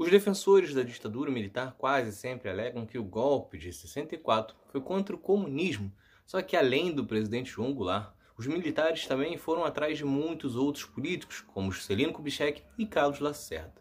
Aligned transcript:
Os 0.00 0.10
defensores 0.10 0.72
da 0.72 0.82
ditadura 0.82 1.30
militar 1.30 1.74
quase 1.76 2.10
sempre 2.12 2.48
alegam 2.48 2.86
que 2.86 2.96
o 2.96 3.04
golpe 3.04 3.58
de 3.58 3.70
64 3.70 4.56
foi 4.72 4.80
contra 4.80 5.14
o 5.14 5.18
comunismo, 5.18 5.92
só 6.24 6.40
que 6.40 6.56
além 6.56 6.90
do 6.90 7.04
presidente 7.04 7.50
João 7.50 7.74
Goulart, 7.74 8.14
os 8.34 8.46
militares 8.46 9.06
também 9.06 9.36
foram 9.36 9.62
atrás 9.62 9.98
de 9.98 10.04
muitos 10.06 10.56
outros 10.56 10.86
políticos, 10.86 11.44
como 11.52 11.70
Juscelino 11.70 12.14
Kubitschek 12.14 12.62
e 12.78 12.86
Carlos 12.86 13.20
Lacerda. 13.20 13.74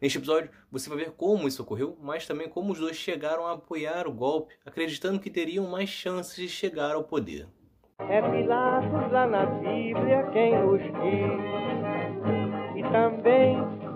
Neste 0.00 0.18
episódio, 0.18 0.48
você 0.70 0.88
vai 0.88 0.98
ver 0.98 1.10
como 1.10 1.48
isso 1.48 1.60
ocorreu, 1.60 1.98
mas 2.00 2.24
também 2.24 2.48
como 2.48 2.72
os 2.72 2.78
dois 2.78 2.96
chegaram 2.96 3.44
a 3.44 3.54
apoiar 3.54 4.06
o 4.06 4.12
golpe, 4.12 4.54
acreditando 4.64 5.18
que 5.18 5.28
teriam 5.28 5.66
mais 5.66 5.88
chances 5.88 6.36
de 6.36 6.48
chegar 6.48 6.94
ao 6.94 7.02
poder. 7.02 7.48
É 7.98 8.22
Pilatos 8.22 9.10
lá 9.10 9.26
na 9.26 9.44
Bíblia 9.46 10.22
quem 10.32 10.56
nos 10.56 10.80
diz, 10.80 11.44
e 12.76 12.82
também 12.92 13.43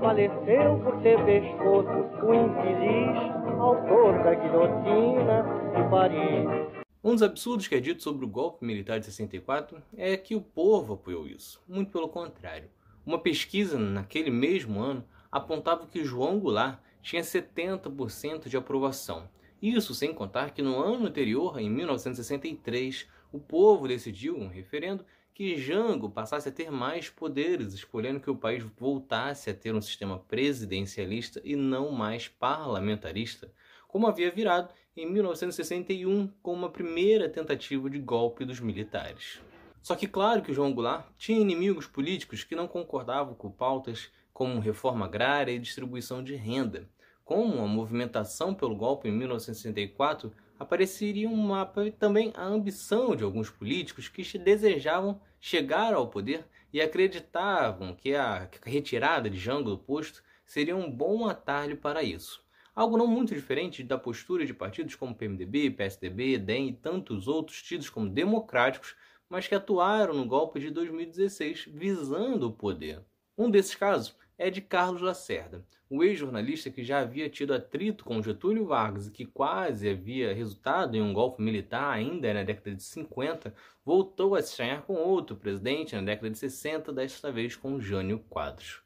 faleceu 0.00 0.78
por 0.80 1.00
ter 1.02 1.18
pescoço 1.24 1.90
o 2.24 2.34
infeliz 2.34 3.38
autor 3.58 4.22
da 4.22 4.34
guilhotina 4.34 5.42
de 5.74 5.90
Paris. 5.90 6.84
Um 7.02 7.12
dos 7.12 7.22
absurdos 7.22 7.66
que 7.66 7.74
é 7.74 7.80
dito 7.80 8.02
sobre 8.02 8.24
o 8.24 8.28
golpe 8.28 8.64
militar 8.64 9.00
de 9.00 9.06
64 9.06 9.82
é 9.96 10.16
que 10.16 10.34
o 10.34 10.40
povo 10.40 10.94
apoiou 10.94 11.26
isso. 11.26 11.60
Muito 11.66 11.90
pelo 11.90 12.08
contrário. 12.08 12.68
Uma 13.04 13.18
pesquisa 13.18 13.78
naquele 13.78 14.30
mesmo 14.30 14.80
ano 14.80 15.04
apontava 15.30 15.86
que 15.86 16.04
João 16.04 16.38
Goulart 16.38 16.78
tinha 17.02 17.22
70% 17.22 18.48
de 18.48 18.56
aprovação. 18.56 19.28
Isso 19.60 19.94
sem 19.94 20.14
contar 20.14 20.52
que 20.52 20.62
no 20.62 20.80
ano 20.80 21.06
anterior, 21.06 21.58
em 21.58 21.68
1963, 21.68 23.08
o 23.32 23.38
povo 23.38 23.88
decidiu, 23.88 24.36
um 24.36 24.48
referendo, 24.48 25.04
que 25.38 25.56
Jango 25.56 26.10
passasse 26.10 26.48
a 26.48 26.52
ter 26.52 26.68
mais 26.68 27.08
poderes, 27.08 27.72
escolhendo 27.72 28.18
que 28.18 28.28
o 28.28 28.34
país 28.34 28.64
voltasse 28.76 29.48
a 29.48 29.54
ter 29.54 29.72
um 29.72 29.80
sistema 29.80 30.18
presidencialista 30.18 31.40
e 31.44 31.54
não 31.54 31.92
mais 31.92 32.26
parlamentarista, 32.26 33.48
como 33.86 34.08
havia 34.08 34.32
virado 34.32 34.74
em 34.96 35.08
1961 35.08 36.26
com 36.42 36.52
uma 36.52 36.68
primeira 36.68 37.28
tentativa 37.28 37.88
de 37.88 38.00
golpe 38.00 38.44
dos 38.44 38.58
militares. 38.58 39.40
Só 39.80 39.94
que 39.94 40.08
claro 40.08 40.42
que 40.42 40.52
João 40.52 40.74
Goulart 40.74 41.06
tinha 41.16 41.38
inimigos 41.38 41.86
políticos 41.86 42.42
que 42.42 42.56
não 42.56 42.66
concordavam 42.66 43.32
com 43.32 43.48
pautas 43.48 44.10
como 44.32 44.58
reforma 44.58 45.06
agrária 45.06 45.52
e 45.52 45.60
distribuição 45.60 46.20
de 46.20 46.34
renda. 46.34 46.88
Como 47.24 47.62
a 47.62 47.66
movimentação 47.68 48.52
pelo 48.52 48.74
golpe 48.74 49.08
em 49.08 49.12
1964 49.12 50.32
apareceria 50.58 51.28
um 51.28 51.36
mapa 51.36 51.86
e 51.86 51.92
também 51.92 52.32
a 52.34 52.44
ambição 52.44 53.14
de 53.14 53.22
alguns 53.22 53.48
políticos 53.48 54.08
que 54.08 54.36
desejavam 54.36 55.20
chegar 55.40 55.94
ao 55.94 56.08
poder 56.08 56.46
e 56.72 56.80
acreditavam 56.80 57.94
que 57.94 58.14
a 58.14 58.48
retirada 58.64 59.30
de 59.30 59.38
Jango 59.38 59.70
do 59.70 59.78
posto 59.78 60.22
seria 60.44 60.76
um 60.76 60.90
bom 60.90 61.26
atalho 61.28 61.76
para 61.76 62.02
isso. 62.02 62.42
Algo 62.74 62.96
não 62.96 63.06
muito 63.06 63.34
diferente 63.34 63.82
da 63.82 63.98
postura 63.98 64.46
de 64.46 64.54
partidos 64.54 64.94
como 64.94 65.14
PMDB, 65.14 65.70
PSDB, 65.70 66.38
DEM 66.38 66.68
e 66.68 66.72
tantos 66.72 67.26
outros 67.26 67.60
tidos 67.62 67.90
como 67.90 68.08
democráticos, 68.08 68.94
mas 69.28 69.48
que 69.48 69.54
atuaram 69.54 70.14
no 70.14 70.24
golpe 70.24 70.60
de 70.60 70.70
2016 70.70 71.68
visando 71.72 72.46
o 72.46 72.52
poder. 72.52 73.04
Um 73.36 73.50
desses 73.50 73.74
casos 73.74 74.16
é 74.38 74.48
de 74.48 74.60
Carlos 74.60 75.02
Lacerda, 75.02 75.66
o 75.90 76.04
ex-jornalista 76.04 76.70
que 76.70 76.84
já 76.84 77.00
havia 77.00 77.28
tido 77.28 77.52
atrito 77.52 78.04
com 78.04 78.22
Getúlio 78.22 78.66
Vargas 78.66 79.08
e 79.08 79.10
que 79.10 79.26
quase 79.26 79.90
havia 79.90 80.32
resultado 80.32 80.96
em 80.96 81.02
um 81.02 81.12
golpe 81.12 81.42
militar 81.42 81.90
ainda 81.90 82.32
na 82.32 82.44
década 82.44 82.76
de 82.76 82.82
50, 82.82 83.52
voltou 83.84 84.36
a 84.36 84.42
se 84.42 84.50
estranhar 84.50 84.82
com 84.82 84.94
outro 84.94 85.34
presidente 85.34 85.96
na 85.96 86.02
década 86.02 86.30
de 86.30 86.38
60, 86.38 86.92
desta 86.92 87.32
vez 87.32 87.56
com 87.56 87.80
Jânio 87.80 88.20
Quadros. 88.28 88.82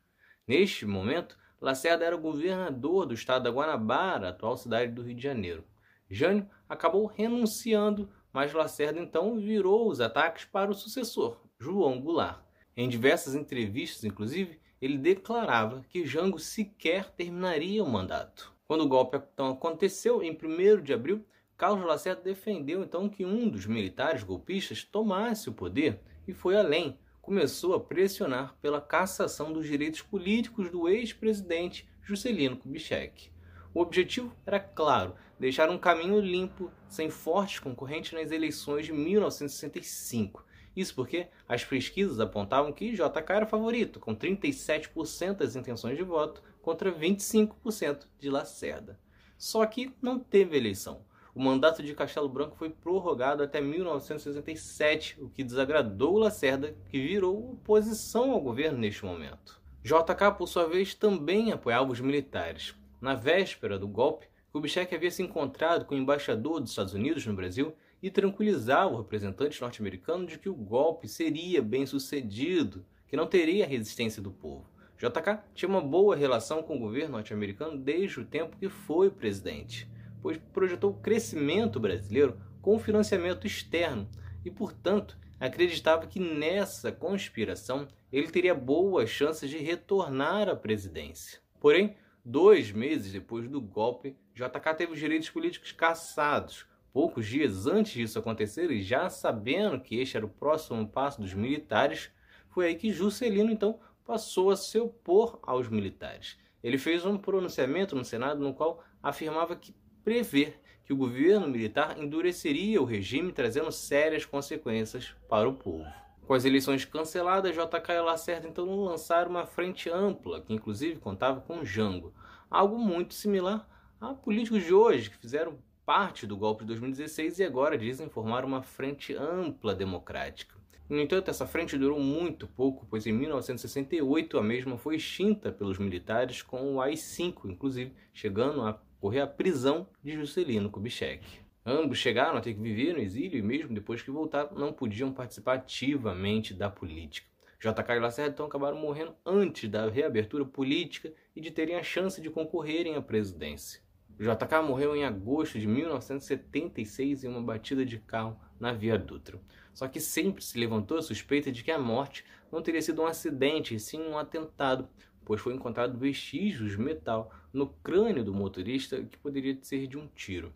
Neste 0.48 0.86
momento, 0.86 1.36
Lacerda 1.61 2.05
era 2.05 2.17
governador 2.17 3.05
do 3.05 3.14
estado 3.14 3.45
da 3.45 3.50
Guanabara, 3.50 4.30
atual 4.30 4.56
cidade 4.56 4.92
do 4.92 5.03
Rio 5.03 5.14
de 5.14 5.23
Janeiro. 5.23 5.64
Jânio 6.11 6.48
acabou 6.69 7.06
renunciando, 7.06 8.08
mas 8.33 8.53
Lacerda 8.53 8.98
então 8.98 9.39
virou 9.39 9.89
os 9.89 10.00
ataques 10.00 10.45
para 10.45 10.70
o 10.70 10.74
sucessor, 10.74 11.41
João 11.58 12.01
Goulart. 12.01 12.52
Em 12.77 12.88
diversas 12.88 13.34
entrevistas, 13.34 14.02
inclusive, 14.05 14.58
ele 14.80 14.96
declarava 14.96 15.84
que 15.88 16.06
Jango 16.06 16.38
sequer 16.38 17.10
terminaria 17.10 17.84
o 17.84 17.88
mandato. 17.88 18.52
Quando 18.66 18.83
o 18.84 18.88
golpe 18.88 19.20
então 19.34 19.50
aconteceu, 19.50 20.22
em 20.22 20.33
1 20.33 20.82
de 20.82 20.94
abril, 20.94 21.24
Carlos 21.56 21.86
Lacerda 21.86 22.22
defendeu 22.22 22.82
então 22.82 23.08
que 23.08 23.24
um 23.24 23.48
dos 23.48 23.66
militares 23.66 24.22
golpistas 24.24 24.82
tomasse 24.82 25.48
o 25.48 25.52
poder 25.52 26.00
e 26.27 26.32
foi 26.32 26.56
além, 26.56 26.98
começou 27.20 27.74
a 27.74 27.80
pressionar 27.80 28.56
pela 28.61 28.80
cassação 28.80 29.52
dos 29.52 29.66
direitos 29.66 30.02
políticos 30.02 30.70
do 30.70 30.88
ex-presidente 30.88 31.88
Juscelino 32.02 32.56
Kubitschek. 32.56 33.30
O 33.74 33.80
objetivo 33.80 34.34
era 34.44 34.58
claro, 34.58 35.14
deixar 35.38 35.70
um 35.70 35.78
caminho 35.78 36.18
limpo, 36.20 36.70
sem 36.88 37.08
fortes 37.08 37.58
concorrentes 37.58 38.12
nas 38.12 38.30
eleições 38.30 38.86
de 38.86 38.92
1965. 38.92 40.44
Isso 40.74 40.94
porque 40.94 41.28
as 41.48 41.64
pesquisas 41.64 42.18
apontavam 42.18 42.72
que 42.72 42.92
JK 42.92 43.30
era 43.30 43.46
favorito, 43.46 44.00
com 44.00 44.14
37% 44.14 45.34
das 45.34 45.56
intenções 45.56 45.96
de 45.96 46.02
voto 46.02 46.42
contra 46.62 46.90
25% 46.92 48.06
de 48.18 48.30
Lacerda. 48.30 48.98
Só 49.36 49.64
que 49.66 49.92
não 50.00 50.18
teve 50.18 50.56
eleição. 50.56 51.05
O 51.34 51.42
mandato 51.42 51.82
de 51.82 51.94
Castelo 51.94 52.28
Branco 52.28 52.56
foi 52.56 52.68
prorrogado 52.68 53.42
até 53.42 53.61
1967, 53.61 55.20
o 55.20 55.30
que 55.30 55.42
desagradou 55.42 56.18
Lacerda, 56.18 56.77
que 56.90 57.00
virou 57.00 57.52
oposição 57.52 58.32
ao 58.32 58.40
governo 58.40 58.78
neste 58.78 59.05
momento. 59.05 59.61
JK, 59.82 60.36
por 60.36 60.46
sua 60.46 60.68
vez, 60.68 60.94
também 60.94 61.50
apoiava 61.50 61.90
os 61.90 62.00
militares. 62.00 62.74
Na 63.00 63.14
véspera 63.14 63.78
do 63.78 63.88
golpe, 63.88 64.28
Kubitschek 64.52 64.94
havia 64.94 65.11
se 65.11 65.22
encontrado 65.22 65.86
com 65.86 65.94
o 65.94 65.98
embaixador 65.98 66.61
dos 66.61 66.70
Estados 66.70 66.92
Unidos 66.92 67.27
no 67.27 67.34
Brasil 67.34 67.74
e 68.02 68.11
tranquilizava 68.11 68.92
o 68.92 68.98
representante 68.98 69.61
norte-americano 69.61 70.27
de 70.27 70.39
que 70.39 70.48
o 70.48 70.55
golpe 70.55 71.07
seria 71.07 71.63
bem 71.63 71.86
sucedido, 71.86 72.85
que 73.07 73.17
não 73.17 73.27
teria 73.27 73.67
resistência 73.67 74.20
do 74.20 74.33
povo. 74.33 74.70
JK 74.98 75.39
tinha 75.55 75.68
uma 75.68 75.80
boa 75.80 76.17
relação 76.17 76.62
com 76.62 76.77
o 76.77 76.80
governo 76.80 77.12
norte-americano 77.12 77.79
desde 77.79 78.20
o 78.20 78.24
tempo 78.24 78.57
que 78.57 78.68
foi 78.68 79.11
presidente 79.11 79.89
pois 80.23 80.39
projetou 80.52 80.92
o 80.92 81.01
crescimento 81.01 81.80
brasileiro 81.80 82.41
com 82.62 82.79
financiamento 82.79 83.46
externo 83.46 84.08
e, 84.45 84.51
portanto, 84.51 85.18
acreditava 85.39 86.07
que 86.07 86.20
nessa 86.20 86.92
conspiração 86.92 87.89
ele 88.12 88.29
teria 88.29 88.55
boas 88.55 89.11
chances 89.11 89.51
de 89.51 89.58
retornar 89.58 90.48
à 90.48 90.55
presidência. 90.55 91.41
Porém, 91.61 91.96
dois 92.24 92.70
meses 92.70 93.12
depois 93.12 93.48
do 93.48 93.61
golpe, 93.61 94.17
JK 94.35 94.74
teve 94.77 94.92
os 94.92 94.98
direitos 94.98 95.29
políticos 95.29 95.73
cassados. 95.73 96.67
Poucos 96.92 97.27
dias 97.27 97.67
antes 97.67 97.92
disso 97.92 98.19
acontecer, 98.19 98.70
e 98.70 98.83
já 98.83 99.08
sabendo 99.08 99.80
que 99.80 99.98
este 99.98 100.17
era 100.17 100.27
o 100.27 100.29
próximo 100.29 100.86
passo 100.86 101.20
dos 101.20 101.33
militares, 101.33 102.11
foi 102.51 102.67
aí 102.67 102.75
que 102.75 102.92
Juscelino 102.92 103.51
então 103.51 103.80
passou 104.05 104.51
a 104.51 104.57
se 104.57 104.79
opor 104.79 105.39
aos 105.42 105.69
militares. 105.69 106.39
Ele 106.63 106.77
fez 106.77 107.07
um 107.07 107.17
pronunciamento 107.17 107.97
no 107.97 108.05
Senado 108.05 108.41
no 108.41 108.53
qual 108.53 108.85
afirmava 109.03 109.57
que 109.57 109.75
prever 110.05 110.61
que 110.85 110.92
o 110.92 110.97
governo 110.97 111.48
militar 111.48 111.98
endureceria 111.98 112.83
o 112.83 112.85
regime, 112.85 113.33
trazendo 113.33 113.73
sérias 113.73 114.27
consequências 114.27 115.14
para 115.29 115.48
o 115.48 115.55
povo. 115.55 115.86
Com 116.27 116.35
as 116.35 116.45
eleições 116.45 116.85
canceladas, 116.85 117.55
JK 117.55 117.92
e 117.92 118.01
Lacerda 118.01 118.48
então 118.48 118.85
lançaram 118.85 119.30
uma 119.30 119.47
frente 119.47 119.89
ampla, 119.89 120.41
que 120.41 120.53
inclusive 120.53 121.01
contava 121.01 121.41
com 121.41 121.64
Jango, 121.64 122.13
algo 122.51 122.79
muito 122.79 123.14
similar 123.14 123.69
a 124.01 124.13
políticos 124.13 124.64
de 124.64 124.74
hoje 124.74 125.11
que 125.11 125.17
fizeram 125.17 125.59
parte 125.84 126.26
do 126.26 126.36
golpe 126.36 126.62
de 126.62 126.68
2016 126.68 127.38
e 127.38 127.44
agora 127.44 127.76
dizem 127.76 128.08
formar 128.08 128.44
uma 128.44 128.62
frente 128.62 129.14
ampla 129.14 129.75
democrática. 129.75 130.54
No 130.88 131.00
entanto, 131.00 131.31
essa 131.31 131.46
frente 131.46 131.78
durou 131.78 131.98
muito 131.98 132.46
pouco, 132.46 132.87
pois 132.88 133.06
em 133.06 133.12
1968 133.12 134.38
a 134.38 134.43
mesma 134.43 134.76
foi 134.76 134.96
extinta 134.96 135.50
pelos 135.50 135.78
militares 135.78 136.43
com 136.43 136.75
o 136.75 136.81
AI-5, 136.81 137.50
inclusive 137.50 137.93
chegando 138.12 138.60
a 138.62 138.81
ocorrer 138.99 139.23
a 139.23 139.26
prisão 139.26 139.87
de 140.02 140.12
Juscelino 140.12 140.70
Kubitschek. 140.70 141.25
Ambos 141.64 141.99
chegaram 141.99 142.37
a 142.37 142.40
ter 142.40 142.55
que 142.55 142.61
viver 142.61 142.93
no 142.93 143.00
exílio 143.00 143.38
e 143.38 143.43
mesmo 143.43 143.75
depois 143.75 144.02
que 144.02 144.11
voltaram 144.11 144.55
não 144.55 144.73
podiam 144.73 145.12
participar 145.12 145.55
ativamente 145.55 146.52
da 146.52 146.69
política. 146.69 147.26
JK 147.58 147.93
e 147.96 148.00
Lacerda 148.00 148.32
então 148.32 148.46
acabaram 148.46 148.76
morrendo 148.76 149.14
antes 149.25 149.70
da 149.70 149.88
reabertura 149.88 150.44
política 150.44 151.12
e 151.35 151.40
de 151.40 151.50
terem 151.52 151.76
a 151.76 151.82
chance 151.82 152.20
de 152.20 152.28
concorrerem 152.28 152.96
à 152.96 153.00
presidência. 153.00 153.81
JK 154.23 154.63
morreu 154.63 154.95
em 154.95 155.05
agosto 155.05 155.59
de 155.59 155.67
1976 155.67 157.25
em 157.25 157.29
uma 157.29 157.43
batida 157.43 157.85
de 157.85 157.99
carro 157.99 158.39
na 158.61 158.73
Via 158.73 158.97
Dutra. 158.97 159.41
Só 159.75 159.89
que 159.89 159.99
sempre 159.99 160.45
se 160.45 160.57
levantou 160.57 160.97
a 160.97 161.03
suspeita 161.03 161.51
de 161.51 161.65
que 161.65 161.73
a 161.73 161.79
morte 161.79 162.25
não 162.51 162.63
teria 162.63 162.81
sido 162.81 163.03
um 163.03 163.07
acidente, 163.07 163.75
e 163.75 163.81
sim 163.81 164.01
um 164.01 164.17
atentado, 164.17 164.89
pois 165.25 165.41
foi 165.41 165.55
encontrado 165.55 165.99
vestígios 165.99 166.71
de 166.71 166.79
metal 166.79 167.33
no 167.53 167.67
crânio 167.67 168.23
do 168.23 168.33
motorista 168.33 169.03
que 169.03 169.19
poderia 169.19 169.59
ser 169.61 169.89
de 169.89 169.99
um 169.99 170.07
tiro. 170.07 170.53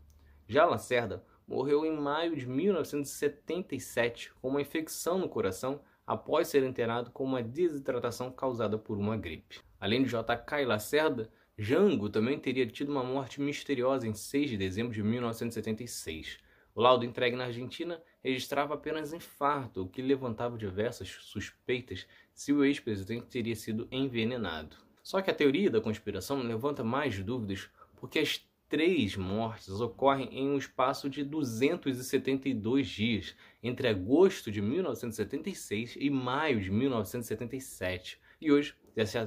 Já 0.46 0.64
Lacerda 0.64 1.24
morreu 1.44 1.84
em 1.84 1.96
maio 1.96 2.36
de 2.36 2.46
1977 2.46 4.32
com 4.40 4.48
uma 4.48 4.60
infecção 4.60 5.18
no 5.18 5.28
coração 5.28 5.80
após 6.06 6.46
ser 6.46 6.62
internado 6.62 7.10
com 7.10 7.24
uma 7.24 7.42
desidratação 7.42 8.30
causada 8.30 8.78
por 8.78 8.96
uma 8.96 9.16
gripe. 9.16 9.58
Além 9.80 10.04
de 10.04 10.10
JK 10.10 10.62
e 10.62 10.64
Lacerda, 10.64 11.28
Jango 11.58 12.10
também 12.10 12.38
teria 12.38 12.66
tido 12.66 12.92
uma 12.92 13.02
morte 13.02 13.40
misteriosa 13.40 14.06
em 14.06 14.12
6 14.12 14.50
de 14.50 14.56
dezembro 14.58 14.92
de 14.92 15.02
1976. 15.02 16.38
O 16.74 16.82
laudo 16.82 17.06
entregue 17.06 17.34
na 17.34 17.46
Argentina 17.46 18.02
registrava 18.22 18.74
apenas 18.74 19.14
infarto, 19.14 19.82
o 19.82 19.88
que 19.88 20.02
levantava 20.02 20.58
diversas 20.58 21.08
suspeitas 21.08 22.06
se 22.34 22.52
o 22.52 22.62
ex-presidente 22.62 23.28
teria 23.28 23.56
sido 23.56 23.88
envenenado. 23.90 24.76
Só 25.02 25.22
que 25.22 25.30
a 25.30 25.34
teoria 25.34 25.70
da 25.70 25.80
conspiração 25.80 26.42
levanta 26.42 26.84
mais 26.84 27.18
dúvidas 27.24 27.70
porque 27.96 28.18
as 28.18 28.44
três 28.68 29.16
mortes 29.16 29.80
ocorrem 29.80 30.28
em 30.32 30.50
um 30.50 30.58
espaço 30.58 31.08
de 31.08 31.24
272 31.24 32.86
dias, 32.86 33.34
entre 33.62 33.88
agosto 33.88 34.50
de 34.50 34.60
1976 34.60 35.96
e 35.98 36.10
maio 36.10 36.60
de 36.60 36.70
1977. 36.70 38.20
E 38.38 38.52
hoje 38.52 38.74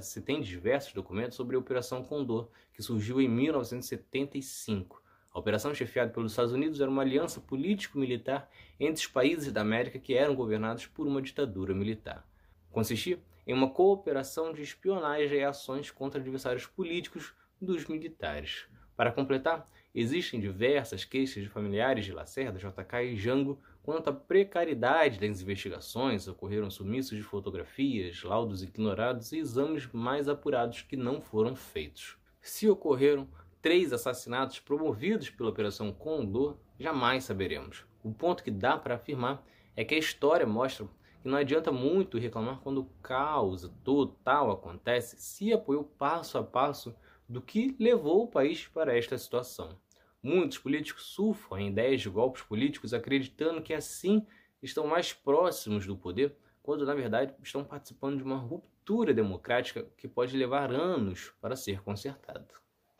se 0.01 0.21
tem 0.21 0.41
diversos 0.41 0.93
documentos 0.93 1.35
sobre 1.35 1.55
a 1.55 1.59
Operação 1.59 2.03
Condor, 2.03 2.49
que 2.73 2.81
surgiu 2.81 3.21
em 3.21 3.27
1975. 3.27 5.03
A 5.31 5.37
operação 5.37 5.75
chefiada 5.75 6.11
pelos 6.11 6.31
Estados 6.31 6.53
Unidos 6.53 6.81
era 6.81 6.89
uma 6.89 7.03
aliança 7.03 7.39
político-militar 7.39 8.49
entre 8.79 9.01
os 9.01 9.07
países 9.07 9.53
da 9.53 9.61
América 9.61 9.99
que 9.99 10.15
eram 10.15 10.33
governados 10.33 10.87
por 10.87 11.05
uma 11.05 11.21
ditadura 11.21 11.73
militar. 11.73 12.27
Consistia 12.71 13.21
em 13.45 13.53
uma 13.53 13.69
cooperação 13.69 14.51
de 14.51 14.63
espionagem 14.63 15.39
e 15.39 15.43
ações 15.43 15.91
contra 15.91 16.19
adversários 16.19 16.65
políticos 16.65 17.35
dos 17.61 17.85
militares. 17.85 18.65
Para 18.95 19.11
completar, 19.11 19.65
existem 19.93 20.39
diversas 20.39 21.03
queixas 21.03 21.43
de 21.43 21.49
familiares 21.49 22.05
de 22.05 22.11
Lacerda, 22.11 22.59
JK 22.59 22.95
e 23.03 23.15
Jango 23.17 23.59
quanto 23.81 24.09
à 24.09 24.13
precariedade 24.13 25.19
das 25.19 25.41
investigações, 25.41 26.27
ocorreram 26.27 26.69
sumiços 26.69 27.17
de 27.17 27.23
fotografias, 27.23 28.21
laudos 28.23 28.61
ignorados 28.61 29.31
e 29.31 29.39
exames 29.39 29.87
mais 29.91 30.29
apurados 30.29 30.83
que 30.83 30.95
não 30.95 31.19
foram 31.19 31.55
feitos. 31.55 32.17
Se 32.41 32.69
ocorreram 32.69 33.27
três 33.61 33.91
assassinatos 33.91 34.59
promovidos 34.59 35.29
pela 35.29 35.49
Operação 35.49 35.91
Condor, 35.91 36.57
jamais 36.79 37.23
saberemos. 37.23 37.85
O 38.03 38.13
ponto 38.13 38.43
que 38.43 38.51
dá 38.51 38.77
para 38.77 38.95
afirmar 38.95 39.43
é 39.75 39.83
que 39.83 39.95
a 39.95 39.99
história 39.99 40.45
mostra 40.45 40.87
que 41.21 41.27
não 41.27 41.37
adianta 41.37 41.71
muito 41.71 42.17
reclamar 42.17 42.59
quando 42.59 42.81
o 42.81 42.89
caos 43.01 43.69
total 43.83 44.51
acontece 44.51 45.17
se 45.17 45.51
apoiou 45.51 45.83
passo 45.83 46.37
a 46.37 46.43
passo 46.43 46.95
do 47.29 47.41
que 47.41 47.75
levou 47.79 48.23
o 48.23 48.27
país 48.27 48.67
para 48.67 48.97
esta 48.97 49.17
situação. 49.17 49.77
Muitos 50.21 50.57
políticos 50.57 51.03
surfam 51.03 51.59
em 51.59 51.67
ideias 51.67 52.01
de 52.01 52.09
golpes 52.09 52.41
políticos 52.41 52.93
acreditando 52.93 53.61
que 53.61 53.73
assim 53.73 54.25
estão 54.61 54.87
mais 54.87 55.13
próximos 55.13 55.85
do 55.85 55.95
poder, 55.95 56.35
quando 56.61 56.85
na 56.85 56.95
verdade 56.95 57.33
estão 57.41 57.63
participando 57.63 58.17
de 58.17 58.23
uma 58.23 58.35
ruptura 58.35 59.13
democrática 59.13 59.85
que 59.95 60.07
pode 60.07 60.35
levar 60.35 60.73
anos 60.73 61.31
para 61.39 61.55
ser 61.55 61.81
consertada. 61.81 62.47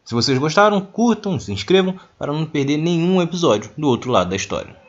Se 0.06 0.14
vocês 0.16 0.38
gostaram, 0.38 0.80
curtam, 0.86 1.40
se 1.40 1.52
inscrevam 1.52 2.00
para 2.18 2.32
não 2.32 2.46
perder 2.46 2.78
nenhum 2.78 3.22
episódio 3.22 3.72
do 3.78 3.88
outro 3.88 4.12
lado 4.12 4.30
da 4.30 4.36
história. 4.36 4.89